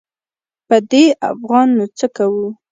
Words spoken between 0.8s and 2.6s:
دې افغان نو څه کوو.